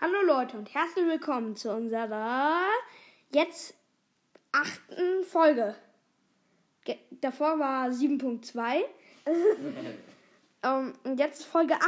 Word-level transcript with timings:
Hallo 0.00 0.22
Leute 0.24 0.56
und 0.56 0.72
herzlich 0.72 1.06
willkommen 1.06 1.56
zu 1.56 1.72
unserer 1.74 2.60
jetzt 3.32 3.74
achten 4.52 5.24
Folge. 5.24 5.74
Ge 6.84 6.98
davor 7.20 7.58
war 7.58 7.88
7.2. 7.88 8.84
ähm, 10.62 10.92
und 11.02 11.18
jetzt 11.18 11.44
Folge 11.46 11.74
8. 11.74 11.82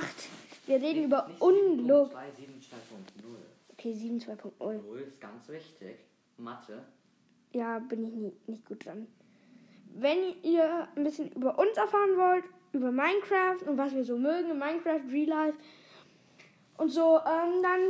Wir 0.67 0.83
reden 0.83 1.05
über 1.05 1.31
Unlog. 1.39 2.13
7.2, 2.13 2.17
7.2.0. 2.17 3.37
Okay, 3.75 3.93
7.2.0. 3.93 4.83
0 4.83 5.01
ist 5.07 5.21
ganz 5.21 5.49
wichtig. 5.49 5.99
Mathe. 6.37 6.83
Ja, 7.53 7.79
bin 7.79 8.03
ich 8.03 8.13
nie, 8.13 8.33
nicht 8.49 8.67
gut 8.67 8.87
dran. 8.87 9.07
Wenn 9.95 10.35
ihr 10.43 10.89
ein 10.97 11.05
bisschen 11.05 11.31
über 11.31 11.57
uns 11.61 11.77
erfahren 11.77 12.17
wollt, 12.17 12.45
über 12.73 12.91
Minecraft 12.91 13.69
und 13.69 13.79
was 13.79 13.95
wir 13.95 14.05
so 14.05 14.19
mögen 14.19 14.51
in 14.51 14.59
Minecraft, 14.59 15.03
Real 15.13 15.29
Life 15.29 15.59
und 16.77 16.89
so, 16.89 17.19
ähm, 17.19 17.63
dann 17.63 17.81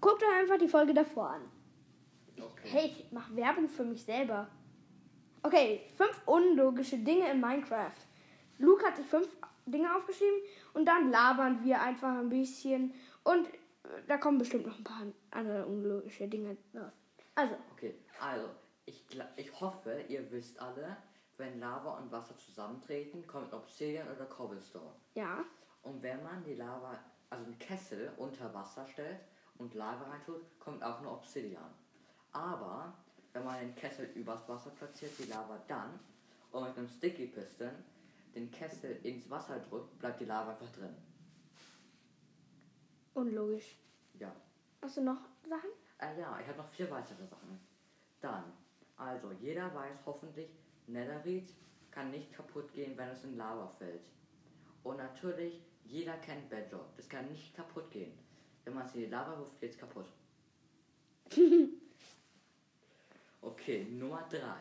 guckt 0.00 0.22
euch 0.22 0.40
einfach 0.40 0.58
die 0.58 0.68
Folge 0.68 0.94
davor 0.94 1.30
an. 1.30 1.42
Okay. 2.38 2.68
Hey, 2.68 2.86
ich 2.86 3.06
mach 3.12 3.34
Werbung 3.34 3.68
für 3.68 3.84
mich 3.84 4.04
selber. 4.04 4.48
Okay, 5.42 5.82
fünf 5.96 6.20
unlogische 6.26 6.98
Dinge 6.98 7.30
in 7.30 7.40
Minecraft. 7.40 7.92
Luke 8.58 8.84
hat 8.84 8.96
sich 8.96 9.06
fünf 9.06 9.28
Dinge 9.66 9.94
aufgeschrieben 9.94 10.40
und 10.74 10.86
dann 10.86 11.10
labern 11.10 11.64
wir 11.64 11.80
einfach 11.80 12.16
ein 12.18 12.28
bisschen 12.28 12.94
und 13.24 13.46
äh, 13.46 13.52
da 14.06 14.16
kommen 14.18 14.38
bestimmt 14.38 14.66
noch 14.66 14.76
ein 14.78 14.84
paar 14.84 15.02
andere 15.30 15.66
unlogische 15.66 16.26
Dinge 16.28 16.56
raus. 16.74 16.92
Also, 17.34 17.54
Okay, 17.72 17.94
also, 18.20 18.48
ich, 18.86 19.04
ich 19.36 19.60
hoffe, 19.60 20.04
ihr 20.08 20.30
wisst 20.30 20.58
alle, 20.60 20.96
wenn 21.36 21.58
Lava 21.60 21.98
und 21.98 22.10
Wasser 22.10 22.36
zusammentreten, 22.36 23.26
kommt 23.26 23.52
Obsidian 23.52 24.08
oder 24.08 24.24
Cobblestone. 24.26 24.92
ja. 25.14 25.44
Und 25.82 26.02
wenn 26.02 26.20
man 26.24 26.42
die 26.42 26.54
Lava, 26.54 26.98
also 27.30 27.44
einen 27.44 27.58
Kessel 27.58 28.12
unter 28.16 28.52
Wasser 28.54 28.86
stellt 28.86 29.20
und 29.58 29.74
Lava 29.74 30.10
reintut, 30.10 30.42
kommt 30.58 30.82
auch 30.82 31.00
nur 31.00 31.12
Obsidian. 31.12 31.74
Aber 32.32 32.92
wenn 33.32 33.44
man 33.44 33.60
den 33.60 33.74
Kessel 33.74 34.06
übers 34.14 34.48
Wasser 34.48 34.70
platziert, 34.70 35.12
die 35.18 35.24
Lava 35.24 35.58
dann 35.66 35.98
und 36.52 36.64
mit 36.64 36.76
einem 36.76 36.88
Sticky 36.88 37.26
Piston 37.26 37.70
den 38.34 38.50
Kessel 38.50 38.98
ins 39.02 39.28
Wasser 39.30 39.58
drückt, 39.60 39.98
bleibt 39.98 40.20
die 40.20 40.24
Lava 40.26 40.52
einfach 40.52 40.70
drin. 40.70 40.94
Unlogisch. 43.14 43.78
Ja. 44.18 44.30
Hast 44.82 44.98
du 44.98 45.02
noch 45.02 45.20
Sachen? 45.48 45.70
Äh, 45.98 46.20
ja, 46.20 46.38
ich 46.40 46.46
habe 46.46 46.58
noch 46.58 46.68
vier 46.68 46.90
weitere 46.90 47.26
Sachen. 47.26 47.58
Dann, 48.20 48.44
also 48.96 49.32
jeder 49.32 49.74
weiß 49.74 49.98
hoffentlich, 50.04 50.50
Netherite 50.86 51.52
kann 51.90 52.10
nicht 52.10 52.32
kaputt 52.32 52.72
gehen, 52.74 52.96
wenn 52.96 53.08
es 53.08 53.24
in 53.24 53.36
Lava 53.38 53.68
fällt. 53.68 54.02
Und 54.82 54.98
natürlich, 54.98 55.62
jeder 55.88 56.16
kennt 56.18 56.48
Bedrock. 56.48 56.94
Das 56.96 57.08
kann 57.08 57.28
nicht 57.28 57.54
kaputt 57.54 57.90
gehen. 57.90 58.12
Wenn 58.64 58.74
man 58.74 58.86
es 58.86 58.94
in 58.94 59.00
die 59.00 59.06
Lava 59.06 59.38
wirft, 59.38 59.60
geht's 59.60 59.78
kaputt. 59.78 60.06
Okay, 63.42 63.84
Nummer 63.84 64.26
drei. 64.28 64.58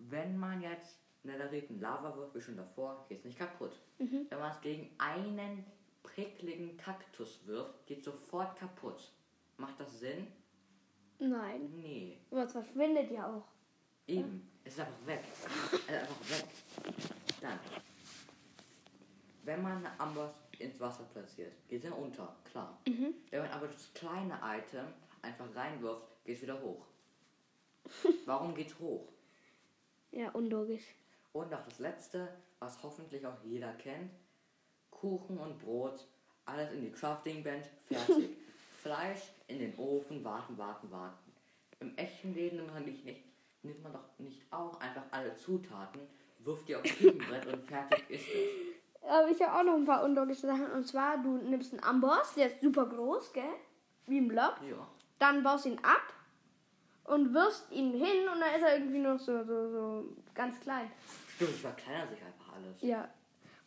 Wenn 0.00 0.36
man 0.36 0.60
jetzt 0.60 0.98
Netherite 1.22 1.72
in 1.72 1.80
Lava 1.80 2.16
wirft, 2.16 2.34
wie 2.34 2.40
schon 2.40 2.56
davor, 2.56 3.06
geht's 3.08 3.24
nicht 3.24 3.38
kaputt. 3.38 3.80
Wenn 3.98 4.38
man 4.38 4.50
es 4.50 4.60
gegen 4.60 4.90
einen 4.98 5.64
prickligen 6.02 6.76
Kaktus 6.76 7.46
wirft, 7.46 7.86
geht 7.86 8.02
sofort 8.04 8.58
kaputt. 8.58 9.12
Macht 9.58 9.78
das 9.78 10.00
Sinn? 10.00 10.26
Nein. 11.18 11.70
Nee. 11.76 12.18
Aber 12.30 12.44
es 12.44 12.52
verschwindet 12.52 13.10
ja 13.12 13.32
auch. 13.32 13.46
Eben. 14.06 14.50
Es 14.64 14.74
ist 14.74 14.80
einfach 14.80 15.06
weg. 15.06 15.24
Es 15.72 15.78
ist 15.78 15.90
einfach 15.90 16.30
weg. 16.30 16.44
Dann. 17.40 17.58
Wenn 19.46 19.62
man 19.62 19.76
eine 19.76 20.00
Amboss 20.00 20.32
ins 20.58 20.80
Wasser 20.80 21.04
platziert, 21.04 21.52
geht 21.68 21.84
er 21.84 21.96
unter, 21.96 22.34
klar. 22.50 22.80
Wenn 23.30 23.42
man 23.42 23.50
aber 23.52 23.68
das 23.68 23.94
kleine 23.94 24.40
Item 24.42 24.86
einfach 25.22 25.46
reinwirft, 25.54 26.02
geht 26.24 26.36
es 26.36 26.42
wieder 26.42 26.60
hoch. 26.60 26.84
Warum 28.26 28.56
geht's 28.56 28.76
hoch? 28.80 29.06
Ja, 30.10 30.30
unlogisch. 30.30 30.96
Und 31.32 31.52
noch 31.52 31.64
das 31.64 31.78
letzte, 31.78 32.28
was 32.58 32.82
hoffentlich 32.82 33.24
auch 33.24 33.40
jeder 33.44 33.72
kennt. 33.74 34.10
Kuchen 34.90 35.38
und 35.38 35.60
Brot, 35.60 36.04
alles 36.44 36.72
in 36.72 36.80
die 36.80 36.90
Crafting 36.90 37.44
Bench, 37.44 37.66
fertig. 37.86 38.30
Fleisch 38.82 39.30
in 39.46 39.60
den 39.60 39.78
Ofen, 39.78 40.24
warten, 40.24 40.58
warten, 40.58 40.90
warten. 40.90 41.32
Im 41.78 41.96
echten 41.96 42.34
Leben 42.34 42.56
nimmt 42.56 42.72
man, 42.74 42.84
nicht, 42.84 43.04
nicht, 43.04 43.22
nimmt 43.62 43.80
man 43.84 43.92
doch 43.92 44.18
nicht 44.18 44.42
auch 44.50 44.80
einfach 44.80 45.04
alle 45.12 45.36
Zutaten, 45.36 46.00
wirft 46.40 46.66
die 46.66 46.74
aufs 46.74 46.90
Küchenbrett 46.98 47.46
und 47.46 47.62
fertig 47.62 48.10
ist 48.10 48.26
es. 48.26 48.76
Aber 49.08 49.28
ich 49.28 49.40
habe 49.40 49.58
auch 49.58 49.62
noch 49.62 49.74
ein 49.74 49.84
paar 49.84 50.04
unlogische 50.04 50.46
Sachen. 50.46 50.70
Und 50.72 50.86
zwar, 50.86 51.18
du 51.18 51.36
nimmst 51.38 51.72
einen 51.72 51.84
Amboss, 51.84 52.34
der 52.36 52.48
ist 52.48 52.60
super 52.60 52.86
groß, 52.86 53.32
gell? 53.32 53.44
Wie 54.06 54.18
ein 54.18 54.28
Block. 54.28 54.56
Ja. 54.68 54.86
Dann 55.18 55.42
baust 55.42 55.66
ihn 55.66 55.78
ab 55.78 56.12
und 57.04 57.32
wirfst 57.32 57.70
ihn 57.70 57.92
hin 57.92 58.28
und 58.32 58.40
dann 58.40 58.54
ist 58.54 58.62
er 58.62 58.78
irgendwie 58.78 58.98
noch 58.98 59.18
so, 59.18 59.44
so, 59.44 59.70
so 59.70 60.04
ganz 60.34 60.58
klein. 60.60 60.90
Stimmt, 61.36 61.50
es 61.50 61.60
verkleinert 61.60 62.10
sich 62.10 62.18
einfach 62.22 62.52
alles. 62.54 62.82
Ja. 62.82 63.08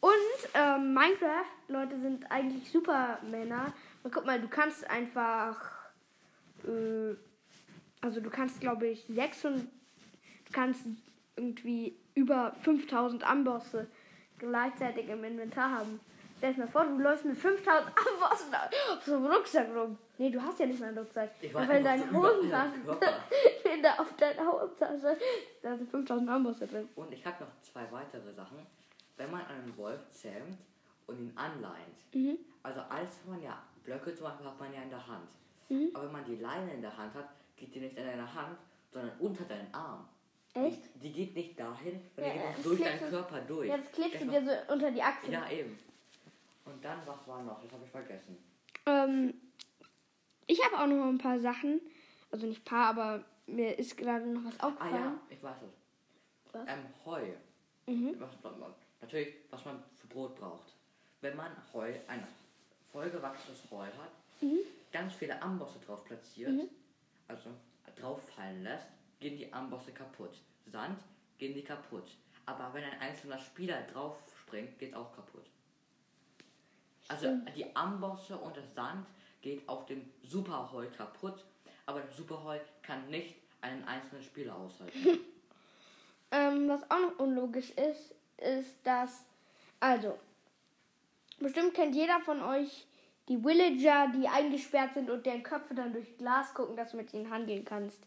Und 0.02 0.12
ähm, 0.54 0.94
Minecraft, 0.94 1.46
Leute, 1.68 2.00
sind 2.00 2.32
eigentlich 2.32 2.70
Supermänner. 2.72 3.74
Und 4.04 4.14
guck 4.14 4.26
mal, 4.26 4.40
du 4.40 4.48
kannst 4.48 4.90
einfach. 4.90 5.60
Äh, 6.64 7.16
also, 8.02 8.22
du 8.22 8.30
kannst, 8.30 8.62
glaube 8.62 8.88
ich, 8.88 9.06
6 9.08 9.46
und. 9.46 9.68
Du 10.46 10.54
kannst 10.54 10.84
irgendwie 11.36 11.96
über 12.16 12.54
5000 12.64 13.24
Ambosse 13.24 13.88
gleichzeitig 14.40 15.08
im 15.10 15.24
Inventar 15.24 15.72
haben. 15.80 16.00
Stell 16.38 16.54
dir 16.54 16.62
mal 16.62 16.68
vor, 16.70 16.86
du 16.86 16.98
läufst 16.98 17.26
mit 17.26 17.38
5000 17.38 17.88
Ambossen 17.98 18.54
auf 18.94 19.04
so 19.06 19.16
einem 19.16 19.26
Rucksack 19.26 19.68
rum. 19.76 19.98
Nee, 20.18 20.30
du 20.32 20.42
hast 20.42 20.58
ja 20.60 20.66
nicht 20.66 20.80
mal 20.80 20.88
einen 20.88 20.98
Rucksack. 21.00 21.32
Ich 21.42 21.54
war 21.54 21.68
weil 21.68 21.78
einfach 21.78 21.92
deine 21.92 22.04
so 22.04 22.10
überall 22.10 22.32
im 22.34 22.38
Hosentasche. 22.40 22.80
Körper. 22.86 23.14
in 23.76 23.82
der, 23.82 24.00
auf 24.00 24.16
deiner 24.16 24.52
Hosentasche. 24.52 25.18
Da 25.62 25.78
sind 25.78 25.90
5000 25.92 26.30
Ambosse 26.30 26.68
drin. 26.68 26.90
Und 26.96 27.12
ich 27.14 27.26
habe 27.26 27.44
noch 27.44 27.52
zwei 27.62 27.86
weitere 27.92 28.34
Sachen. 28.34 28.58
Wenn 29.18 29.32
man 29.32 29.46
einen 29.48 29.76
Wolf 29.78 30.00
zähmt 30.12 30.58
und 31.08 31.20
ihn 31.20 31.34
anleint, 31.36 31.98
Mhm. 32.14 32.38
also 32.64 32.80
als 32.90 33.10
man 33.28 33.42
ja 33.42 33.62
Blöcke 33.84 34.16
zum 34.16 34.26
Beispiel 34.28 34.46
hat 34.48 34.60
man 34.60 34.74
ja 34.74 34.82
in 34.82 34.90
der 34.90 35.06
Hand. 35.08 35.28
Mhm. 35.68 35.90
Aber 35.94 36.06
wenn 36.06 36.12
man 36.14 36.24
die 36.26 36.38
Leine 36.38 36.74
in 36.74 36.82
der 36.82 36.96
Hand 36.98 37.14
hat, 37.16 37.28
geht 37.58 37.76
die 37.76 37.82
nicht 37.82 37.98
in 37.98 38.06
deiner 38.06 38.34
Hand, 38.34 38.58
sondern 38.92 39.12
unter 39.20 39.44
deinen 39.44 39.74
Arm. 39.74 40.08
Echt? 40.66 40.82
Die 40.96 41.12
geht 41.12 41.36
nicht 41.36 41.60
dahin, 41.60 42.02
sondern 42.16 42.36
Ja, 42.36 42.42
die 42.42 42.48
geht 42.48 42.58
auch 42.60 42.64
durch 42.64 42.82
deinen 42.82 43.10
Körper 43.10 43.42
durch. 43.42 43.68
Jetzt 43.70 43.94
klebst 43.94 44.22
du 44.22 44.26
Das 44.26 44.44
dir 44.44 44.64
so 44.68 44.74
unter 44.74 44.92
die 44.92 45.02
Achsel. 45.02 45.32
Ja, 45.34 45.50
eben. 45.50 45.78
Und 46.66 46.84
dann, 46.86 47.00
was 47.06 47.28
war 47.28 47.42
noch? 47.44 47.62
Das 47.64 47.72
habe 47.72 47.84
ich 47.86 47.92
vergessen. 47.92 48.38
Ähm, 48.86 49.34
ich 50.48 50.64
habe 50.64 50.78
auch 50.78 50.88
noch 50.88 51.06
ein 51.08 51.18
paar 51.18 51.40
Sachen. 51.40 51.82
Also 52.32 52.46
nicht 52.48 52.64
paar, 52.64 52.88
aber 52.90 53.24
mir 53.48 53.78
ist 53.80 53.98
gerade 53.98 54.26
noch 54.28 54.44
was 54.46 54.60
Ah 54.60 54.68
aufgefallen. 54.68 54.94
ja, 54.96 55.20
ich 55.30 55.42
weiß 55.42 55.58
es. 55.64 56.54
Was? 56.54 56.68
Ähm, 56.68 56.86
Heu. 57.06 57.24
Mhm. 57.88 58.16
Was, 58.20 58.30
was, 58.44 58.54
natürlich, 59.02 59.34
was 59.50 59.66
man 59.66 59.84
für 60.00 60.08
Brot 60.08 60.36
braucht. 60.36 60.74
Wenn 61.22 61.36
man 61.36 61.52
Heu, 61.74 61.92
ein 62.08 62.28
vollgewachsenes 62.92 63.60
Heu 63.72 63.86
hat, 63.86 64.12
Mhm. 64.42 64.60
ganz 64.92 65.14
viele 65.16 65.42
Ambosse 65.42 65.80
drauf 65.86 66.06
platziert, 66.06 66.52
also 67.28 67.50
drauf 68.00 68.22
fallen 68.34 68.64
lässt, 68.64 68.86
gehen 69.20 69.38
die 69.38 69.52
Ambosse 69.52 69.92
kaputt. 69.92 70.40
Sand 70.70 71.00
gehen 71.38 71.54
die 71.54 71.64
kaputt. 71.64 72.18
Aber 72.46 72.74
wenn 72.74 72.84
ein 72.84 73.00
einzelner 73.00 73.38
Spieler 73.38 73.82
drauf 73.84 74.20
springt, 74.42 74.78
geht 74.80 74.96
auch 74.96 75.16
kaputt. 75.16 75.46
Also 77.08 77.38
die 77.56 77.76
Ambosse 77.76 78.38
und 78.38 78.56
das 78.56 78.74
Sand 78.76 79.08
geht 79.42 79.68
auf 79.68 79.86
dem 79.86 80.10
Superheu 80.24 80.86
kaputt, 80.96 81.44
aber 81.86 82.02
das 82.02 82.16
Superheu 82.16 82.60
kann 82.84 83.10
nicht 83.10 83.36
einen 83.62 83.84
einzelnen 83.86 84.24
Spieler 84.24 84.56
aushalten. 84.56 85.20
Ähm, 86.32 86.70
was 86.70 86.84
auch 86.92 87.00
noch 87.00 87.20
unlogisch 87.20 87.72
ist, 87.72 88.14
ist, 88.38 88.76
dass. 88.84 89.26
Also, 89.80 90.20
bestimmt 91.40 91.74
kennt 91.74 91.96
jeder 91.96 92.20
von 92.20 92.42
euch 92.44 92.86
die 93.30 93.44
Villager, 93.44 94.12
die 94.16 94.28
eingesperrt 94.28 94.94
sind 94.94 95.10
und 95.10 95.26
deren 95.26 95.42
Köpfe 95.42 95.74
dann 95.74 95.94
durch 95.94 96.18
Glas 96.18 96.54
gucken, 96.54 96.76
dass 96.76 96.92
du 96.92 96.98
mit 96.98 97.14
ihnen 97.14 97.30
handeln 97.30 97.66
kannst. 97.66 98.04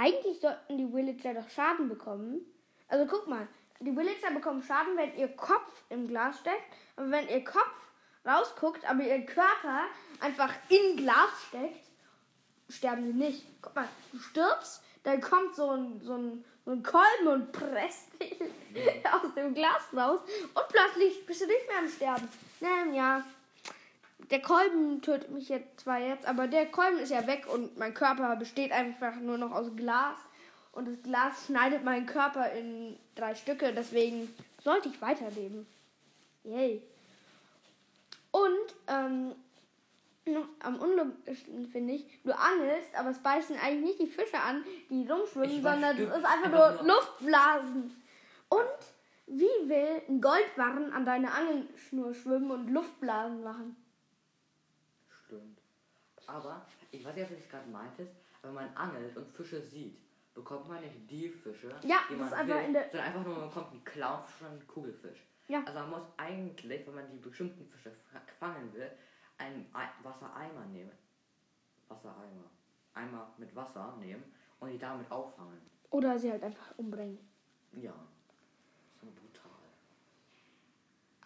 Eigentlich 0.00 0.38
sollten 0.40 0.78
die 0.78 0.86
Villager 0.86 1.34
doch 1.34 1.50
Schaden 1.50 1.88
bekommen. 1.88 2.40
Also 2.86 3.04
guck 3.04 3.26
mal, 3.26 3.48
die 3.80 3.90
Villager 3.90 4.30
bekommen 4.32 4.62
Schaden, 4.62 4.96
wenn 4.96 5.16
ihr 5.16 5.28
Kopf 5.36 5.82
im 5.88 6.06
Glas 6.06 6.38
steckt. 6.38 6.72
Aber 6.94 7.10
wenn 7.10 7.28
ihr 7.28 7.42
Kopf 7.42 7.76
rausguckt, 8.24 8.88
aber 8.88 9.02
ihr 9.02 9.26
Körper 9.26 9.86
einfach 10.20 10.54
in 10.68 10.96
Glas 10.98 11.30
steckt, 11.48 11.84
sterben 12.68 13.06
sie 13.06 13.12
nicht. 13.12 13.44
Guck 13.60 13.74
mal, 13.74 13.88
du 14.12 14.18
stirbst, 14.20 14.82
dann 15.02 15.20
kommt 15.20 15.56
so 15.56 15.72
ein, 15.72 16.00
so 16.00 16.14
ein, 16.14 16.44
so 16.64 16.70
ein 16.70 16.82
Kolben 16.84 17.26
und 17.26 17.50
presst 17.50 18.20
dich 18.20 18.38
aus 19.12 19.34
dem 19.34 19.52
Glas 19.52 19.82
raus 19.96 20.20
und 20.54 20.68
plötzlich 20.68 21.26
bist 21.26 21.40
du 21.40 21.46
nicht 21.46 21.66
mehr 21.66 21.78
am 21.78 21.88
Sterben. 21.88 22.28
Ähm, 22.60 22.94
ja, 22.94 23.24
der 24.30 24.42
Kolben 24.42 25.00
tötet 25.00 25.30
mich 25.30 25.48
jetzt 25.48 25.80
zwar 25.80 25.98
jetzt, 25.98 26.26
aber 26.26 26.46
der 26.46 26.66
Kolben 26.66 26.98
ist 26.98 27.10
ja 27.10 27.26
weg 27.26 27.46
und 27.52 27.78
mein 27.78 27.94
Körper 27.94 28.36
besteht 28.36 28.72
einfach 28.72 29.16
nur 29.16 29.38
noch 29.38 29.52
aus 29.52 29.74
Glas. 29.76 30.16
Und 30.72 30.86
das 30.86 31.02
Glas 31.02 31.46
schneidet 31.46 31.84
meinen 31.84 32.06
Körper 32.06 32.52
in 32.52 32.96
drei 33.14 33.34
Stücke, 33.34 33.72
deswegen 33.72 34.32
sollte 34.62 34.88
ich 34.88 35.00
weiterleben. 35.00 35.66
Yay. 36.44 36.82
Und 38.30 38.74
ähm, 38.86 39.34
noch 40.26 40.46
am 40.60 40.76
unlogischsten 40.76 41.66
finde 41.68 41.94
ich, 41.94 42.06
du 42.22 42.32
angelst, 42.32 42.94
aber 42.94 43.10
es 43.10 43.18
beißen 43.18 43.56
eigentlich 43.58 43.98
nicht 43.98 44.00
die 44.00 44.06
Fische 44.06 44.38
an, 44.38 44.62
die 44.90 45.08
rumschwimmen, 45.08 45.62
sondern 45.62 45.96
es 45.96 46.16
ist 46.16 46.24
einfach 46.24 46.50
nur 46.50 46.86
Luftblasen. 46.86 47.96
Und 48.50 48.78
wie 49.26 49.68
will 49.68 50.02
ein 50.08 50.20
Goldbarren 50.20 50.92
an 50.92 51.04
deiner 51.04 51.34
Angelschnur 51.34 52.14
schwimmen 52.14 52.50
und 52.50 52.70
Luftblasen 52.70 53.42
machen? 53.42 53.76
Stimmt. 55.28 55.60
Aber, 56.26 56.64
ich 56.90 57.04
weiß 57.04 57.14
nicht, 57.16 57.30
du 57.30 57.34
das 57.36 57.48
gerade 57.48 57.68
meintest, 57.68 58.12
wenn 58.42 58.54
man 58.54 58.74
angelt 58.74 59.14
und 59.16 59.30
Fische 59.30 59.60
sieht, 59.60 59.98
bekommt 60.34 60.68
man 60.68 60.80
nicht 60.80 61.10
die 61.10 61.28
Fische, 61.28 61.68
Ja, 61.84 61.98
die 62.08 62.14
man 62.14 62.30
will, 62.30 62.36
sondern 62.90 63.06
einfach 63.06 63.24
nur, 63.24 63.36
man 63.38 63.48
bekommt 63.48 63.72
einen 63.72 63.84
Clownfisch 63.84 64.40
und 64.42 64.46
einen 64.48 64.66
Kugelfisch. 64.66 65.22
Ja. 65.48 65.62
Also 65.64 65.78
man 65.80 65.90
muss 65.90 66.02
eigentlich, 66.16 66.86
wenn 66.86 66.94
man 66.94 67.10
die 67.10 67.16
bestimmten 67.18 67.66
Fische 67.66 67.90
fa- 67.90 68.20
fangen 68.38 68.72
will, 68.72 68.90
einen 69.38 69.66
Ei- 69.74 69.88
Wassereimer 70.02 70.64
nehmen. 70.66 70.92
Wassereimer. 71.88 72.44
Eimer 72.94 73.32
mit 73.38 73.54
Wasser 73.54 73.96
nehmen 74.00 74.24
und 74.60 74.70
die 74.70 74.78
damit 74.78 75.10
auffangen. 75.10 75.60
Oder 75.90 76.18
sie 76.18 76.30
halt 76.30 76.42
einfach 76.42 76.76
umbringen. 76.78 77.18
Ja. 77.72 77.94
So 79.00 79.06
brutal. 79.06 79.50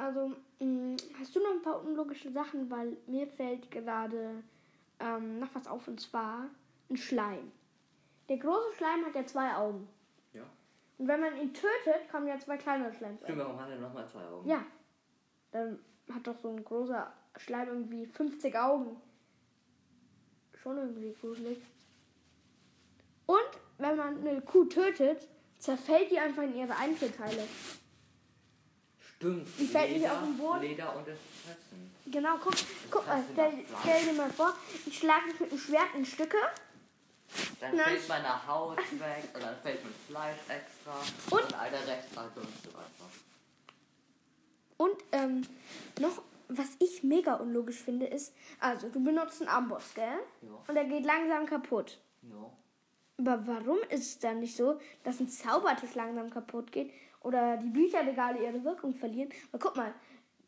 Also, 0.02 0.32
mh, 0.58 0.96
hast 1.20 1.36
du 1.36 1.40
noch 1.40 1.52
ein 1.52 1.62
paar 1.62 1.80
unlogische 1.80 2.32
Sachen, 2.32 2.68
weil 2.68 2.96
mir 3.06 3.28
fällt 3.28 3.70
gerade 3.70 4.42
ähm, 4.98 5.38
noch 5.38 5.54
was 5.54 5.68
auf 5.68 5.86
und 5.86 6.00
zwar 6.00 6.48
ein 6.90 6.96
Schleim. 6.96 7.52
Der 8.28 8.38
große 8.38 8.72
Schleim 8.76 9.04
hat 9.04 9.14
ja 9.14 9.24
zwei 9.24 9.54
Augen. 9.54 9.88
Ja. 10.32 10.42
Und 10.98 11.06
wenn 11.06 11.20
man 11.20 11.36
ihn 11.36 11.54
tötet, 11.54 12.10
kommen 12.10 12.26
ja 12.26 12.36
zwei 12.36 12.56
kleinere 12.56 12.92
Schleims 12.92 13.20
Stimmt, 13.22 13.38
warum 13.38 13.60
hat 13.60 13.70
er 13.70 13.78
nochmal 13.78 14.08
zwei 14.08 14.24
Augen? 14.24 14.48
Ja. 14.48 14.64
Dann 15.52 15.78
hat 16.12 16.26
doch 16.26 16.36
so 16.36 16.48
ein 16.48 16.64
großer 16.64 17.12
Schleim 17.36 17.68
irgendwie 17.68 18.04
50 18.04 18.56
Augen. 18.58 19.00
Schon 20.54 20.78
irgendwie 20.78 21.12
gruselig. 21.12 21.58
Und 23.26 23.50
wenn 23.78 23.96
man 23.96 24.26
eine 24.26 24.40
Kuh 24.40 24.64
tötet, 24.64 25.28
zerfällt 25.58 26.10
die 26.10 26.18
einfach 26.18 26.42
in 26.42 26.56
ihre 26.56 26.74
Einzelteile. 26.74 27.46
Stimmt. 29.22 29.48
Die 29.56 29.66
fällt 29.66 29.90
nicht 29.90 30.00
Leder, 30.00 30.12
auf 30.14 30.22
den 30.24 30.36
Boden. 30.36 30.60
Leder 30.62 30.96
und 30.96 31.06
das 31.06 31.18
Fressen. 31.44 31.94
Genau, 32.06 32.34
guck, 32.42 32.54
guck 32.90 33.06
mal, 33.06 33.22
stell, 33.32 33.52
stell 33.80 34.04
dir 34.04 34.12
mal 34.14 34.30
vor, 34.30 34.52
ich 34.84 34.98
schlage 34.98 35.26
mich 35.28 35.38
mit 35.38 35.52
dem 35.52 35.58
Schwert 35.58 35.94
in 35.96 36.04
Stücke 36.04 36.36
Dann 37.60 37.76
Nein. 37.76 37.84
fällt 37.84 38.08
meine 38.08 38.46
Haut 38.48 38.78
weg 38.78 39.24
und 39.32 39.42
dann 39.42 39.56
fällt 39.62 39.84
mein 39.84 39.94
Fleisch 40.08 40.38
extra 40.48 41.00
Und- 41.30 41.44
und 41.44 41.54
all 41.54 41.70
der 41.70 41.86
Restseite 41.86 42.40
und 42.40 42.48
so 42.64 42.74
weiter. 42.74 43.10
Und 44.78 44.96
ähm, 45.12 45.46
noch, 46.00 46.22
was 46.48 46.70
ich 46.80 47.04
mega 47.04 47.34
unlogisch 47.34 47.78
finde, 47.78 48.06
ist, 48.06 48.34
also 48.58 48.88
du 48.88 49.02
benutzt 49.02 49.40
einen 49.40 49.50
Amboss, 49.50 49.94
gell? 49.94 50.18
Ja. 50.42 50.48
Und 50.66 50.74
der 50.74 50.84
geht 50.84 51.04
langsam 51.04 51.46
kaputt. 51.46 52.00
Ja. 52.22 52.50
Aber 53.18 53.46
warum 53.46 53.78
ist 53.88 54.02
es 54.02 54.18
dann 54.18 54.40
nicht 54.40 54.56
so, 54.56 54.80
dass 55.04 55.20
ein 55.20 55.28
Zaubertisch 55.28 55.94
langsam 55.94 56.28
kaputt 56.28 56.72
geht 56.72 56.92
oder 57.24 57.56
die 57.56 57.68
Bücherregale 57.68 58.42
ihre 58.44 58.62
Wirkung 58.64 58.94
verlieren? 58.94 59.30
Aber 59.50 59.58
guck 59.58 59.76
mal, 59.76 59.92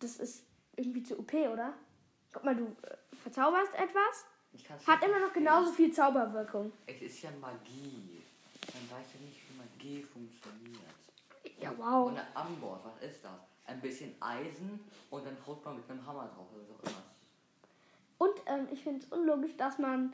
das 0.00 0.16
ist 0.16 0.44
irgendwie 0.76 1.02
zu 1.02 1.18
OP, 1.18 1.32
oder? 1.32 1.74
Guck 2.32 2.44
mal, 2.44 2.56
du 2.56 2.64
äh, 2.64 3.16
verzauberst 3.16 3.74
etwas, 3.74 4.26
hat 4.86 5.00
nicht 5.00 5.08
immer 5.08 5.20
noch 5.20 5.32
genauso 5.32 5.72
viel 5.72 5.92
Zauberwirkung. 5.92 6.72
Es 6.86 7.00
ist 7.02 7.22
ja 7.22 7.30
Magie. 7.40 8.22
Man 8.72 8.98
weiß 8.98 9.06
ja 9.14 9.26
nicht, 9.26 9.40
wie 9.48 9.56
Magie 9.56 10.02
funktioniert. 10.02 10.80
Ja, 11.60 11.72
wow. 11.76 12.08
Und 12.08 12.18
ein 12.18 12.26
Amboss, 12.34 12.80
was 12.84 13.10
ist 13.10 13.24
das? 13.24 13.32
Ein 13.66 13.80
bisschen 13.80 14.14
Eisen 14.20 14.80
und 15.10 15.26
dann 15.26 15.36
haut 15.46 15.64
man 15.64 15.76
mit 15.76 15.90
einem 15.90 16.04
Hammer 16.06 16.30
drauf 16.34 16.46
oder 16.54 16.64
so 16.64 16.74
immer. 16.82 17.02
Und 18.18 18.34
ähm, 18.46 18.68
ich 18.70 18.82
finde 18.82 19.04
es 19.04 19.12
unlogisch, 19.12 19.56
dass 19.56 19.78
man, 19.78 20.12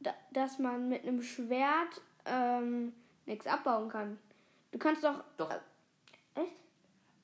da, 0.00 0.14
dass 0.32 0.58
man 0.58 0.88
mit 0.88 1.02
einem 1.02 1.22
Schwert 1.22 2.00
ähm, 2.24 2.92
nichts 3.26 3.46
abbauen 3.46 3.88
kann. 3.88 4.18
Du 4.72 4.78
kannst 4.78 5.04
doch. 5.04 5.22
Doch, 5.36 5.50
Echt? 6.36 6.56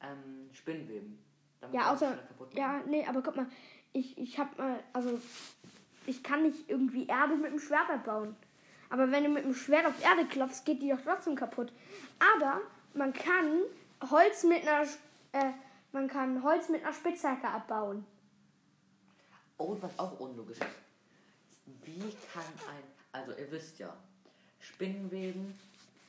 ähm, 0.03 0.51
Spinnweben. 0.53 1.19
Damit 1.61 1.75
Ja, 1.75 1.93
außer. 1.93 2.19
Ja, 2.55 2.83
nee, 2.87 3.07
aber 3.07 3.23
guck 3.23 3.37
mal, 3.37 3.47
ich, 3.93 4.19
ich 4.19 4.39
hab 4.39 4.57
mal. 4.59 4.83
Also, 4.93 5.21
ich 6.07 6.23
kann 6.23 6.43
nicht 6.43 6.69
irgendwie 6.69 7.07
Erde 7.07 7.37
mit 7.37 7.53
dem 7.53 7.61
Schwert 7.61 7.89
abbauen. 7.89 8.37
Aber 8.91 9.11
wenn 9.11 9.25
du 9.25 9.31
mit 9.31 9.45
dem 9.45 9.55
Schwert 9.55 9.87
auf 9.87 10.03
Erde 10.03 10.27
klopfst, 10.27 10.65
geht 10.65 10.83
die 10.83 10.91
doch 10.91 11.01
trotzdem 11.03 11.37
kaputt. 11.37 11.73
Aber 12.37 12.61
man 12.95 13.13
kann 13.13 13.63
Holz 14.11 14.45
mit 14.45 14.67
einer. 14.67 14.87
Äh, 15.33 15.53
man 15.93 16.09
kann 16.09 16.43
Holz 16.43 16.69
mit 16.69 16.83
einer 16.83 16.93
Spitzhacke 16.93 17.47
abbauen. 17.47 18.05
Oh, 19.59 19.65
und 19.65 19.83
was 19.83 19.99
auch 19.99 20.19
unlogisch 20.19 20.59
ist. 20.59 20.67
Wie 21.85 22.01
kann 22.33 22.45
ein. 22.69 22.83
Also, 23.13 23.33
ihr 23.33 23.51
wisst 23.51 23.79
ja, 23.79 23.95
Spinnenweben 24.59 25.55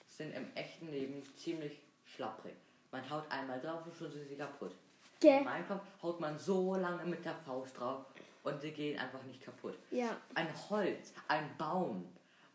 sind 0.08 0.34
im 0.34 0.46
echten 0.56 0.90
Leben 0.90 1.22
ziemlich 1.38 1.78
schlapprig. 2.06 2.54
Man 2.94 3.10
haut 3.10 3.24
einmal 3.30 3.60
drauf 3.60 3.84
und 3.86 3.96
schon 3.96 4.12
sind 4.12 4.30
sie 4.30 4.36
kaputt. 4.36 4.76
Gell? 5.20 5.40
In 5.40 5.46
Minecraft 5.46 5.82
haut 6.04 6.20
man 6.20 6.38
so 6.38 6.76
lange 6.76 7.04
mit 7.06 7.26
der 7.26 7.34
Faust 7.34 7.78
drauf 7.78 8.06
und 8.44 8.62
sie 8.62 8.72
gehen 8.72 9.00
einfach 9.00 9.24
nicht 9.24 9.42
kaputt. 9.42 9.76
Ja. 9.90 10.16
Ein 10.36 10.48
Holz, 10.70 11.12
ein 11.28 11.50
Baum. 11.58 12.06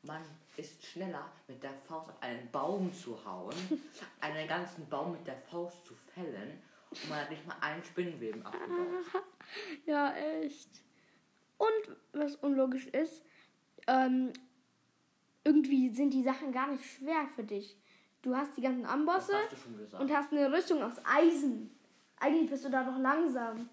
Man 0.04 0.22
ist 0.56 0.86
schneller 0.86 1.28
mit 1.48 1.60
der 1.60 1.74
Faust 1.74 2.10
auf 2.10 2.22
einen 2.22 2.48
Baum 2.52 2.94
zu 2.94 3.18
hauen, 3.24 3.52
einen 4.20 4.46
ganzen 4.46 4.88
Baum 4.88 5.12
mit 5.12 5.26
der 5.26 5.36
Faust 5.36 5.84
zu 5.84 5.94
fällen 6.14 6.62
und 6.90 7.08
man 7.08 7.18
hat 7.18 7.30
nicht 7.30 7.44
mal 7.44 7.56
einen 7.60 7.84
Spinnenweben 7.84 8.44
abgebaut. 8.46 8.78
Ja, 9.86 10.14
echt. 10.14 10.68
Und 11.56 11.96
was 12.12 12.36
unlogisch 12.36 12.86
ist, 12.88 13.22
ähm, 13.86 14.30
irgendwie 15.42 15.88
sind 15.88 16.10
die 16.10 16.22
Sachen 16.22 16.52
gar 16.52 16.70
nicht 16.70 16.84
schwer 16.84 17.26
für 17.34 17.44
dich. 17.44 17.78
Du 18.22 18.34
hast 18.34 18.56
die 18.56 18.60
ganzen 18.62 18.84
Ambosse 18.84 19.32
hast 19.34 20.00
und 20.00 20.12
hast 20.12 20.32
eine 20.32 20.52
Rüstung 20.52 20.82
aus 20.82 20.94
Eisen. 21.04 21.70
Eigentlich 22.18 22.50
bist 22.50 22.64
du 22.64 22.70
da 22.70 22.82
doch 22.82 22.98
langsam. 22.98 23.68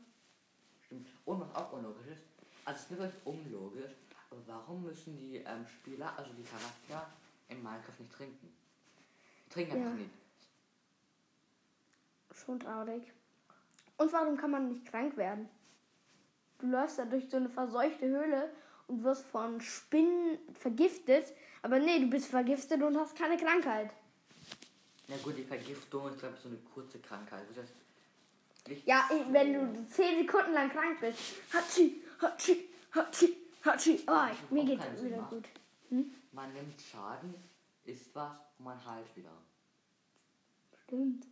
Stimmt. 0.86 1.08
Und 1.26 1.40
was 1.42 1.56
auch 1.56 1.74
unlogisch 1.74 2.08
ist, 2.08 2.22
also 2.64 2.78
es 2.78 2.92
ist 2.92 2.98
wirklich 2.98 3.26
unlogisch, 3.26 3.92
aber 4.30 4.42
warum 4.46 4.84
müssen 4.84 5.18
die 5.18 5.38
ähm, 5.38 5.66
Spieler, 5.68 6.14
also 6.18 6.32
die 6.34 6.44
Charakter 6.44 7.12
in 7.50 7.64
Minecraft 7.64 8.00
nicht 8.00 8.14
trinken? 8.14 8.54
Die 9.46 9.50
trinken 9.50 9.78
Ja. 9.78 9.86
einfach 9.86 9.98
nicht. 9.98 10.12
Schon 12.34 12.60
traurig. 12.60 13.12
Und 13.98 14.12
warum 14.14 14.38
kann 14.38 14.52
man 14.52 14.68
nicht 14.70 14.86
krank 14.86 15.16
werden? 15.18 15.50
Du 16.60 16.68
läufst 16.68 17.00
da 17.00 17.06
durch 17.06 17.30
so 17.30 17.38
eine 17.38 17.50
verseuchte 17.50 18.06
Höhle 18.08 18.50
und 18.88 19.04
wirst 19.04 19.26
von 19.26 19.60
Spinnen 19.62 20.38
vergiftet. 20.54 21.34
Aber 21.62 21.80
nee, 21.80 22.00
du 22.00 22.10
bist 22.10 22.28
vergiftet 22.28 22.84
und 22.84 22.98
hast 22.98 23.18
keine 23.18 23.38
Krankheit. 23.38 23.92
Na 25.08 25.18
gut, 25.18 25.38
die 25.38 25.44
Vergiftung 25.44 26.08
ist, 26.10 26.20
glaube 26.20 26.36
ich, 26.36 26.42
so 26.42 26.50
eine 26.50 26.58
kurze 26.58 27.00
Krankheit. 27.00 27.46
Das 27.56 27.68
nicht 28.68 28.88
Ja, 28.88 29.10
wenn 29.30 29.54
du 29.54 29.86
10 29.88 30.26
Sekunden 30.26 30.54
lang 30.54 30.70
krank 30.72 31.00
bist. 31.00 31.20
Hatschi, 31.54 32.02
hatschi, 32.20 32.70
hatschi, 32.92 33.38
hatschi. 33.64 34.04
Oh, 34.08 34.26
ich, 34.32 34.52
mir 34.52 34.66
geht 34.66 34.80
es 34.80 35.00
Sinn 35.00 35.08
wieder 35.08 35.22
macht. 35.22 35.30
gut. 35.32 35.46
Man 36.32 36.52
nimmt 36.54 36.82
Schaden, 36.82 37.36
isst 37.84 38.14
was 38.16 38.36
und 38.58 38.66
man 38.66 38.84
heilt 38.86 39.16
wieder. 39.16 39.32
Stimmt. 40.84 41.28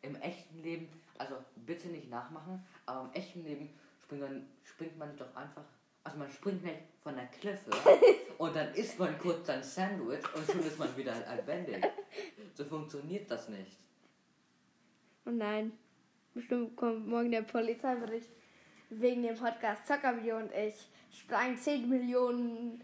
Im 0.00 0.16
echten 0.16 0.62
Leben, 0.62 0.88
also 1.18 1.36
bitte 1.56 1.88
nicht 1.88 2.08
nachmachen, 2.08 2.64
aber 2.86 3.08
im 3.08 3.12
echten 3.12 3.44
Leben 3.44 3.68
springt 4.02 4.22
man, 4.22 4.48
springt 4.64 4.96
man 4.98 5.16
doch 5.16 5.34
einfach, 5.36 5.64
also 6.08 6.20
man 6.20 6.30
springt 6.30 6.64
nicht 6.64 6.78
von 7.00 7.14
der 7.14 7.26
Kliffe 7.26 7.70
und 8.38 8.56
dann 8.56 8.72
isst 8.72 8.98
man 8.98 9.18
kurz 9.18 9.46
sein 9.46 9.62
Sandwich 9.62 10.24
und 10.34 10.46
schon 10.46 10.60
ist 10.60 10.78
man 10.78 10.96
wieder 10.96 11.14
lebendig. 11.36 11.84
So 12.54 12.64
funktioniert 12.64 13.30
das 13.30 13.50
nicht. 13.50 13.76
Und 15.26 15.36
nein, 15.36 15.72
bestimmt 16.32 16.76
kommt 16.76 17.06
morgen 17.06 17.30
der 17.30 17.42
Polizeibericht 17.42 18.30
wegen 18.88 19.22
dem 19.22 19.36
Podcast 19.36 19.86
Zockervideo 19.86 20.38
und 20.38 20.50
ich 20.54 20.88
sprangen 21.10 21.58
10 21.58 21.86
Millionen 21.86 22.82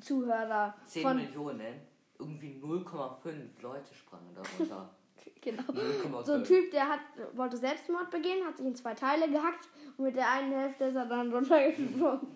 Zuhörer 0.00 0.74
10 0.86 1.02
von. 1.02 1.16
Millionen, 1.18 1.80
irgendwie 2.18 2.58
0,5 2.58 3.60
Leute 3.60 3.94
sprangen 3.94 4.34
darunter. 4.34 4.96
Genau. 5.42 5.62
0,5. 5.64 6.24
So 6.24 6.32
ein 6.34 6.44
Typ, 6.44 6.70
der 6.70 6.88
hat, 6.88 7.00
wollte 7.34 7.56
Selbstmord 7.56 8.10
begehen, 8.10 8.46
hat 8.46 8.56
sich 8.56 8.66
in 8.66 8.76
zwei 8.76 8.94
Teile 8.94 9.28
gehackt 9.28 9.68
und 9.96 10.04
mit 10.04 10.16
der 10.16 10.30
einen 10.30 10.52
Hälfte 10.52 10.84
ist 10.84 10.94
er 10.94 11.06
dann 11.06 11.32
runtergesprungen. 11.32 12.28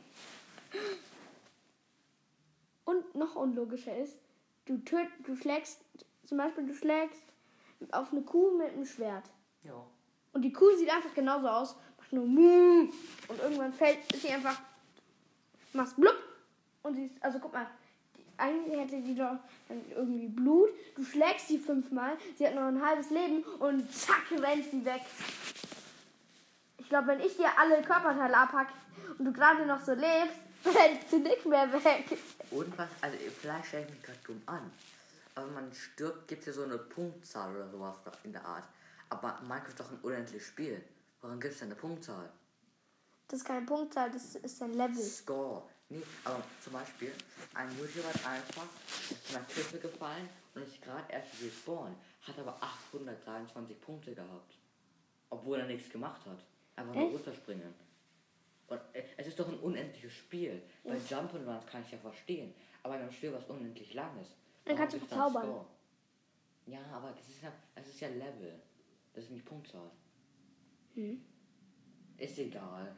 Und 2.84 3.14
noch 3.14 3.36
unlogischer 3.36 3.96
ist, 3.96 4.18
du, 4.66 4.78
töt, 4.78 5.08
du 5.24 5.36
schlägst, 5.36 5.80
zum 6.24 6.38
Beispiel 6.38 6.66
du 6.66 6.74
schlägst 6.74 7.22
auf 7.92 8.12
eine 8.12 8.22
Kuh 8.22 8.56
mit 8.58 8.72
einem 8.72 8.84
Schwert. 8.84 9.24
Ja. 9.62 9.84
Und 10.32 10.42
die 10.42 10.52
Kuh 10.52 10.74
sieht 10.76 10.92
einfach 10.92 11.14
genauso 11.14 11.48
aus, 11.48 11.76
macht 11.98 12.12
nur 12.12 12.26
Muh 12.26 12.90
und 13.28 13.40
irgendwann 13.40 13.72
fällt 13.72 13.98
sie 14.14 14.28
einfach, 14.28 14.60
machst 15.72 15.96
blub 15.96 16.16
und 16.82 16.94
sie 16.94 17.06
ist, 17.06 17.22
also 17.22 17.38
guck 17.38 17.52
mal, 17.52 17.66
eigentlich 18.38 18.78
hätte 18.78 19.00
die 19.00 19.14
doch 19.14 19.36
irgendwie 19.68 20.28
Blut, 20.28 20.70
du 20.94 21.04
schlägst 21.04 21.48
sie 21.48 21.58
fünfmal, 21.58 22.16
sie 22.36 22.46
hat 22.46 22.54
noch 22.54 22.62
ein 22.62 22.84
halbes 22.84 23.10
Leben 23.10 23.42
und 23.58 23.92
zack, 23.92 24.24
rennt 24.30 24.70
sie 24.70 24.84
weg. 24.84 25.02
Ich 26.78 26.88
glaube, 26.88 27.08
wenn 27.08 27.20
ich 27.20 27.36
dir 27.36 27.48
alle 27.58 27.82
Körperteile 27.82 28.36
abhack 28.36 28.68
und 29.18 29.24
du 29.24 29.32
gerade 29.32 29.66
noch 29.66 29.82
so 29.84 29.92
lebst, 29.92 30.36
fällst 30.62 31.12
du 31.12 31.18
nicht 31.18 31.46
mehr 31.46 31.72
weg. 31.72 32.18
Und 32.50 32.76
was, 32.78 32.88
also 33.00 33.16
vielleicht 33.40 33.66
stelle 33.66 33.84
ich 33.86 33.90
mich 33.90 34.02
gerade 34.02 34.18
dumm 34.26 34.42
an. 34.46 34.70
Aber 35.34 35.46
wenn 35.46 35.54
man 35.54 35.74
stirbt, 35.74 36.28
gibt 36.28 36.40
es 36.40 36.46
ja 36.46 36.52
so 36.52 36.64
eine 36.64 36.78
Punktzahl 36.78 37.54
oder 37.54 37.68
sowas 37.68 37.96
in 38.24 38.32
der 38.32 38.44
Art. 38.44 38.64
Aber 39.10 39.38
Minecraft 39.42 39.68
ist 39.68 39.80
doch 39.80 39.90
ein 39.90 39.98
unendliches 40.02 40.48
Spiel. 40.48 40.82
Warum 41.20 41.40
gibt 41.40 41.54
es 41.54 41.60
denn 41.60 41.68
eine 41.68 41.76
Punktzahl? 41.76 42.30
Das 43.28 43.40
ist 43.40 43.44
keine 43.44 43.66
Punktzahl, 43.66 44.10
das 44.10 44.36
ist 44.36 44.62
ein 44.62 44.74
Level. 44.74 45.02
Score. 45.02 45.62
Nee, 45.88 46.02
aber 46.24 46.42
zum 46.60 46.72
Beispiel, 46.72 47.12
ein 47.54 47.70
YouTuber 47.78 48.08
hat 48.08 48.26
einfach 48.26 48.66
einer 49.30 49.44
Klippe 49.44 49.78
gefallen 49.78 50.28
und 50.54 50.62
ist 50.62 50.82
gerade 50.82 51.12
erst 51.12 51.40
gespawnt, 51.40 51.96
hat 52.22 52.38
aber 52.38 52.56
823 52.60 53.80
Punkte 53.80 54.14
gehabt. 54.14 54.58
Obwohl 55.30 55.60
er 55.60 55.66
nichts 55.66 55.88
gemacht 55.90 56.20
hat. 56.26 56.38
Einfach 56.74 56.94
nur 56.94 57.10
runterspringen. 57.10 57.74
Und 58.68 58.80
äh, 58.92 59.04
es 59.16 59.28
ist 59.28 59.38
doch 59.38 59.48
ein 59.48 59.58
unendliches 59.60 60.12
Spiel. 60.12 60.60
Bei 60.84 60.96
Jump'n'Runs 60.96 61.66
kann 61.66 61.82
ich 61.84 61.92
ja 61.92 61.98
verstehen. 61.98 62.52
Aber 62.82 62.96
in 62.96 63.02
einem 63.02 63.12
Spiel, 63.12 63.32
was 63.32 63.44
unendlich 63.44 63.94
lang 63.94 64.20
ist. 64.20 64.32
Dann 64.64 64.76
kannst 64.76 64.94
du 64.94 64.98
verzaubern. 64.98 65.42
Score? 65.44 65.66
Ja, 66.66 66.80
aber 66.92 67.12
das 67.12 67.28
ist 67.28 67.42
ja, 67.42 67.52
das 67.74 67.86
ist 67.86 68.00
ja 68.00 68.08
Level. 68.08 68.60
Das 69.12 69.24
ist 69.24 69.30
nicht 69.30 69.44
Punktzahl. 69.44 69.90
Hm. 70.94 71.24
Ist 72.18 72.38
egal. 72.38 72.94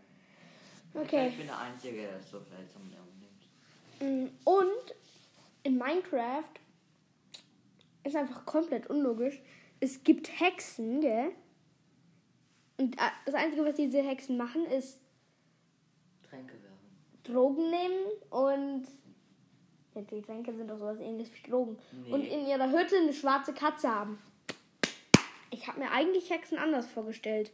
Okay. 0.95 1.28
Ich 1.28 1.37
bin 1.37 1.47
der 1.47 1.59
Einzige, 1.59 2.02
der 2.02 2.21
so 2.21 2.40
seltsam 2.40 2.83
nimmt. 2.88 4.28
Mm, 4.30 4.33
Und 4.45 4.95
in 5.62 5.76
Minecraft 5.78 6.50
ist 8.04 8.16
einfach 8.16 8.45
komplett 8.47 8.88
unlogisch. 8.88 9.40
Es 9.80 10.02
gibt 10.02 10.40
Hexen, 10.40 11.00
gell? 11.00 11.33
Und 12.78 12.95
äh, 12.97 13.11
das 13.26 13.35
Einzige, 13.35 13.64
was 13.64 13.75
diese 13.75 14.02
Hexen 14.02 14.37
machen, 14.37 14.64
ist 14.66 14.99
Tränke 16.28 16.54
werfen. 16.54 17.23
Drogen 17.25 17.71
nehmen 17.71 18.07
und. 18.30 18.87
Ja, 19.95 20.02
die 20.02 20.23
Tränke 20.23 20.54
sind 20.54 20.68
doch 20.68 20.78
sowas 20.78 20.99
ähnliches 21.00 21.35
wie 21.35 21.50
Drogen. 21.50 21.78
Nee. 21.92 22.12
Und 22.12 22.23
in 22.23 22.47
ihrer 22.47 22.71
Hütte 22.71 22.97
eine 22.97 23.12
schwarze 23.12 23.52
Katze 23.52 23.88
haben. 23.88 24.18
Ich 25.50 25.66
habe 25.66 25.80
mir 25.80 25.90
eigentlich 25.90 26.30
Hexen 26.30 26.59
anders 26.59 26.87
vorgestellt. 26.87 27.50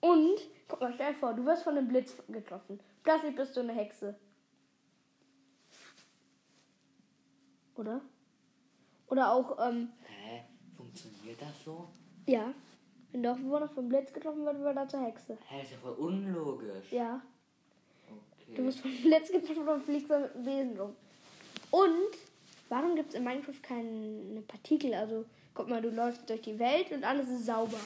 Und, 0.00 0.38
guck 0.68 0.80
mal, 0.80 0.92
stell 0.94 1.12
dir 1.12 1.18
vor, 1.18 1.34
du 1.34 1.44
wirst 1.44 1.62
von 1.64 1.76
einem 1.76 1.88
Blitz 1.88 2.14
getroffen. 2.28 2.78
Plötzlich 3.02 3.34
bist 3.34 3.56
du 3.56 3.60
eine 3.60 3.72
Hexe. 3.72 4.14
Oder? 7.76 8.00
Oder 9.08 9.32
auch, 9.32 9.58
ähm, 9.66 9.90
Hä? 10.06 10.42
Funktioniert 10.76 11.40
das 11.40 11.64
so? 11.64 11.88
ja. 12.26 12.52
Wenn 13.10 13.22
doch 13.22 13.40
wurde 13.40 13.66
vom 13.70 13.88
Blitz 13.88 14.12
getroffen 14.12 14.44
wird, 14.44 14.60
wird 14.60 14.76
er 14.76 14.86
zur 14.86 15.00
Hexe. 15.02 15.38
Hä, 15.48 15.62
ist 15.62 15.70
ja 15.70 15.78
voll 15.78 15.94
unlogisch. 15.94 16.92
Ja. 16.92 17.22
Okay. 18.06 18.54
Du 18.54 18.64
wirst 18.64 18.80
vom 18.80 18.94
Blitz 19.02 19.32
getroffen 19.32 19.66
und 19.66 19.82
fliegst 19.82 20.10
dann 20.10 20.22
mit 20.24 20.34
dem 20.34 20.44
Besen 20.44 20.78
rum. 20.78 20.94
Und 21.70 22.18
warum 22.68 22.94
gibt 22.96 23.08
es 23.08 23.14
in 23.14 23.24
Minecraft 23.24 23.62
keine 23.62 24.42
Partikel? 24.46 24.92
Also, 24.92 25.24
guck 25.54 25.70
mal, 25.70 25.80
du 25.80 25.88
läufst 25.88 26.28
durch 26.28 26.42
die 26.42 26.58
Welt 26.58 26.92
und 26.92 27.02
alles 27.02 27.30
ist 27.30 27.46
sauber. 27.46 27.80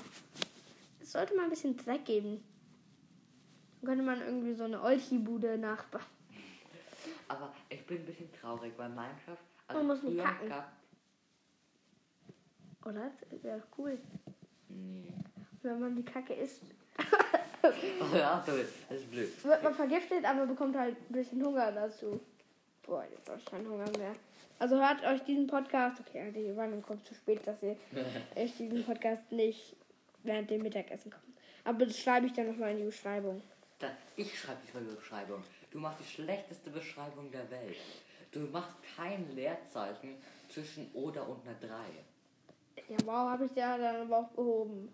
Es 1.01 1.12
sollte 1.12 1.37
mal 1.37 1.45
ein 1.45 1.51
bisschen 1.51 1.77
Dreck 1.77 2.05
geben. 2.05 2.43
Dann 3.83 3.89
könnte 3.89 4.05
man 4.05 4.21
irgendwie 4.21 4.55
so 4.55 4.65
eine 4.65 4.81
Olchi-Bude 4.81 5.59
nachbauen. 5.59 6.05
Aber 7.29 7.53
ich 7.69 7.85
bin 7.85 7.99
ein 7.99 8.07
bisschen 8.07 8.33
traurig, 8.33 8.73
weil 8.77 8.89
Minecraft. 8.91 9.37
Also 9.67 9.83
Man 9.83 9.87
muss 9.97 10.03
nicht 10.05 10.23
kacken. 10.25 10.49
gab. 10.49 10.73
Oder? 12.85 13.11
Das 13.31 13.43
wäre 13.43 13.59
doch 13.59 13.79
cool. 13.79 13.99
Nee. 14.69 15.12
Wenn 15.62 15.81
man 15.81 15.97
die 15.97 16.05
Kacke 16.05 16.35
isst, 16.35 16.62
Oh 17.65 17.69
ja, 18.17 18.43
das 18.47 18.57
ist 18.99 19.11
blöd. 19.11 19.45
wird 19.45 19.62
man 19.62 19.75
vergiftet, 19.75 20.25
aber 20.25 20.47
bekommt 20.47 20.77
halt 20.77 20.97
ein 20.97 21.12
bisschen 21.12 21.45
Hunger 21.45 21.71
dazu. 21.73 22.21
Boah, 22.85 23.05
jetzt 23.11 23.29
habe 23.29 23.39
ich 23.39 23.45
keinen 23.45 23.69
Hunger 23.69 23.91
mehr. 23.99 24.12
Also 24.59 24.77
hört 24.81 25.05
euch 25.05 25.23
diesen 25.23 25.47
Podcast, 25.47 26.01
okay, 26.01 26.21
also 26.23 26.39
die 26.41 26.57
Warnung 26.57 26.83
kommt 26.83 27.07
zu 27.07 27.15
spät, 27.15 27.41
dass 27.47 27.62
ihr 27.62 27.77
euch 28.37 28.57
diesen 28.57 28.85
Podcast 28.85 29.31
nicht 29.33 29.77
während 30.25 30.51
dem 30.51 30.62
Mittagessen 30.62 31.11
kommt. 31.12 31.23
Aber 31.65 31.87
das 31.87 31.99
schreibe 31.99 32.27
ich 32.27 32.33
dann 32.33 32.49
nochmal 32.49 32.73
in 32.73 32.79
die 32.79 32.85
Beschreibung. 32.85 33.41
Da, 33.83 33.91
ich 34.15 34.39
schreibe 34.39 34.61
die 34.65 34.95
Beschreibung. 34.95 35.43
Du 35.73 35.81
machst 35.81 35.99
die 35.99 36.09
schlechteste 36.09 36.71
Beschreibung 36.71 37.33
der 37.33 37.51
Welt. 37.51 37.77
Du 38.31 38.41
machst 38.43 38.77
kein 38.97 39.35
Leerzeichen 39.35 40.15
zwischen 40.49 40.89
oder 40.93 41.29
und 41.29 41.45
einer 41.45 41.59
3. 41.59 41.67
Ja, 42.89 42.97
wow, 43.05 43.31
habe 43.31 43.47
ich 43.47 43.57
ja 43.57 43.77
dann 43.77 44.03
aber 44.03 44.19
auch 44.19 44.29
behoben. 44.29 44.89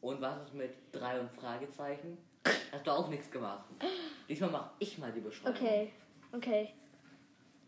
Und 0.00 0.20
was 0.22 0.44
ist 0.44 0.54
mit 0.54 0.74
3 0.92 1.20
und 1.20 1.30
Fragezeichen? 1.32 2.16
Hast 2.72 2.86
du 2.86 2.90
auch 2.90 3.08
nichts 3.08 3.30
gemacht. 3.30 3.66
Diesmal 4.26 4.50
mach 4.50 4.70
ich 4.78 4.96
mal 4.96 5.12
die 5.12 5.20
Beschreibung. 5.20 5.56
Okay, 5.56 5.92
okay. 6.32 6.72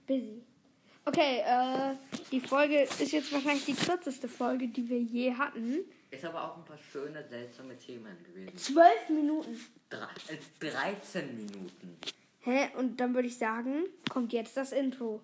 Busy. 0.06 0.42
Okay, 1.04 1.42
äh, 1.44 1.94
die 2.30 2.40
Folge 2.40 2.84
ist 2.84 3.12
jetzt 3.12 3.30
wahrscheinlich 3.32 3.66
die 3.66 3.74
kürzeste 3.74 4.28
Folge, 4.28 4.68
die 4.68 4.88
wir 4.88 5.00
je 5.00 5.34
hatten. 5.34 5.84
Ist 6.10 6.24
aber 6.24 6.42
auch 6.42 6.56
ein 6.56 6.64
paar 6.64 6.78
schöne, 6.78 7.26
seltsame 7.28 7.76
Themen 7.76 8.16
gewesen. 8.24 8.56
Zwölf 8.56 9.08
Minuten. 9.10 9.60
Drei, 9.90 10.08
äh, 10.28 10.38
13 10.58 11.36
Minuten. 11.36 11.98
Hä? 12.40 12.70
Und 12.76 12.98
dann 12.98 13.14
würde 13.14 13.28
ich 13.28 13.36
sagen, 13.36 13.84
kommt 14.08 14.32
jetzt 14.32 14.56
das 14.56 14.72
Intro. 14.72 15.20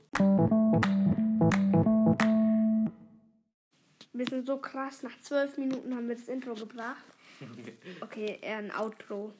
Wir 4.13 4.27
sind 4.29 4.47
so 4.47 4.59
krass, 4.59 5.03
nach 5.03 5.19
zwölf 5.23 5.57
Minuten 5.57 5.95
haben 5.97 6.07
wir 6.09 6.17
das 6.17 6.29
Intro 6.29 6.55
gebracht. 6.55 7.05
Okay, 8.01 8.39
eher 8.41 8.59
ein 8.59 8.71
Outro. 8.75 9.33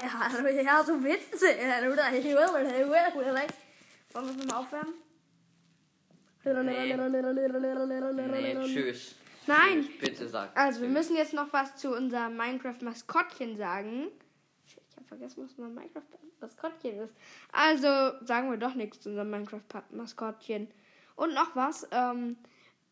Ja, 0.00 0.50
ja 0.50 0.84
so 0.84 1.02
Witze. 1.02 1.46
Wollen 4.12 4.26
wir 4.26 4.30
es 4.30 4.36
nochmal 4.36 4.62
aufwärmen? 4.62 4.94
Nee, 8.30 8.56
tschüss. 8.66 9.14
Nein. 9.48 9.88
Bitte 10.00 10.28
sag. 10.28 10.56
Also, 10.56 10.82
wir 10.82 10.88
müssen 10.88 11.16
jetzt 11.16 11.32
noch 11.32 11.52
was 11.52 11.76
zu 11.76 11.94
unserem 11.94 12.36
Minecraft-Maskottchen 12.36 13.56
sagen. 13.56 14.08
Ich 14.66 14.76
habe 14.96 15.06
vergessen, 15.06 15.44
was 15.44 15.56
mein 15.58 15.74
Minecraft-Maskottchen 15.74 17.00
ist. 17.00 17.14
Also, 17.52 18.24
sagen 18.24 18.50
wir 18.50 18.58
doch 18.58 18.74
nichts 18.74 19.00
zu 19.00 19.08
unserem 19.08 19.30
Minecraft-Maskottchen. 19.30 20.68
Und 21.16 21.34
noch 21.34 21.56
was. 21.56 21.88
Ähm, 21.90 22.36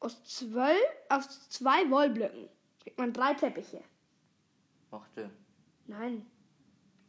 aus, 0.00 0.22
zwölf, 0.25 0.76
aus 1.08 1.48
zwei 1.48 1.88
Wollblöcken 1.90 2.48
kriegt 2.82 2.98
man 2.98 3.12
drei 3.12 3.34
Teppiche. 3.34 3.82
Mochte. 4.90 5.30
Nein. 5.86 6.26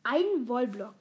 Ein 0.03 0.47
Wollblock 0.47 0.95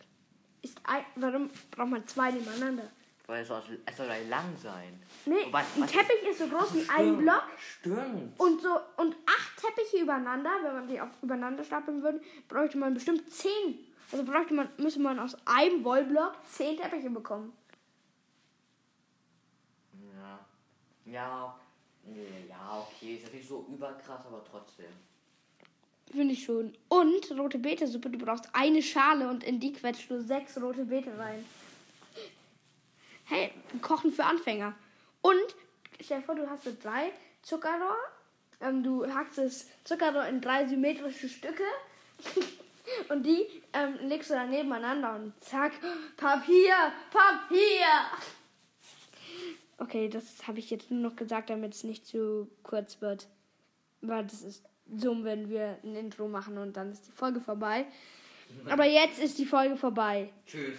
ist 0.62 0.80
ein. 0.84 1.04
Warum 1.14 1.48
braucht 1.70 1.90
man 1.90 2.06
zwei 2.06 2.32
nebeneinander? 2.32 2.90
Weil 3.28 3.42
es 3.42 3.48
soll, 3.48 3.60
es 3.84 3.96
soll 3.96 4.06
lang 4.28 4.56
sein. 4.56 5.00
Nee, 5.24 5.44
ein 5.46 5.52
was- 5.52 5.90
Teppich 5.90 6.22
ist 6.30 6.38
so 6.38 6.46
groß 6.46 6.74
wie 6.74 6.88
ein 6.88 7.16
Block. 7.18 7.42
Stimmt. 7.58 8.38
Und 8.38 8.62
so 8.62 8.78
und 8.98 9.16
acht 9.26 9.56
Teppiche 9.60 10.02
übereinander, 10.02 10.50
wenn 10.62 10.74
man 10.74 10.86
die 10.88 11.00
auf 11.00 11.08
übereinander 11.22 11.64
stapeln 11.64 12.02
würde, 12.02 12.20
bräuchte 12.48 12.78
man 12.78 12.94
bestimmt 12.94 13.28
zehn. 13.32 13.78
Also 14.12 14.24
bräuchte 14.24 14.54
man, 14.54 14.68
müsste 14.76 15.00
man 15.00 15.18
aus 15.18 15.36
einem 15.44 15.82
Wollblock 15.82 16.34
zehn 16.48 16.76
Teppiche 16.76 17.10
bekommen. 17.10 17.52
Ja. 20.14 20.38
Ja. 21.04 21.58
Ja, 22.48 22.86
okay. 22.88 23.16
Ist 23.16 23.24
natürlich 23.24 23.48
so 23.48 23.66
überkrass, 23.68 24.24
aber 24.26 24.44
trotzdem. 24.48 24.86
Finde 26.12 26.34
ich 26.34 26.44
schon. 26.44 26.72
Und 26.88 27.30
rote 27.36 27.58
Betesuppe, 27.58 28.08
du 28.10 28.18
brauchst 28.18 28.48
eine 28.52 28.80
Schale 28.80 29.28
und 29.28 29.42
in 29.42 29.58
die 29.58 29.72
quetschst 29.72 30.08
du 30.08 30.22
sechs 30.22 30.56
rote 30.60 30.84
Beete 30.84 31.18
rein. 31.18 31.44
Hey, 33.28 33.50
Kochen 33.82 34.12
für 34.12 34.24
Anfänger. 34.24 34.74
Und 35.20 35.34
stell 36.00 36.20
dir 36.20 36.24
vor, 36.24 36.36
du 36.36 36.48
hast 36.48 36.62
so 36.62 36.70
drei 36.80 37.10
Zuckerrohr. 37.42 37.96
Ähm, 38.60 38.84
du 38.84 39.12
hackst 39.12 39.38
das 39.38 39.66
Zuckerrohr 39.82 40.26
in 40.26 40.40
drei 40.40 40.66
symmetrische 40.68 41.28
Stücke. 41.28 41.64
und 43.08 43.26
die 43.26 43.44
ähm, 43.72 43.98
legst 44.02 44.30
du 44.30 44.34
dann 44.34 44.50
nebeneinander 44.50 45.16
und 45.16 45.32
zack, 45.42 45.72
Papier, 46.16 46.92
Papier. 47.10 47.86
Okay, 49.78 50.08
das 50.08 50.46
habe 50.46 50.60
ich 50.60 50.70
jetzt 50.70 50.92
nur 50.92 51.10
noch 51.10 51.16
gesagt, 51.16 51.50
damit 51.50 51.74
es 51.74 51.82
nicht 51.82 52.06
zu 52.06 52.48
kurz 52.62 53.00
wird. 53.00 53.26
Weil 54.02 54.24
das 54.24 54.42
ist 54.42 54.62
dumm, 54.86 55.24
wenn 55.24 55.50
wir 55.50 55.78
ein 55.82 55.96
Intro 55.96 56.28
machen 56.28 56.58
und 56.58 56.76
dann 56.76 56.92
ist 56.92 57.08
die 57.08 57.12
Folge 57.12 57.40
vorbei. 57.40 57.86
Aber 58.68 58.84
jetzt 58.84 59.18
ist 59.18 59.38
die 59.38 59.46
Folge 59.46 59.76
vorbei. 59.76 60.30
Tschüss. 60.46 60.76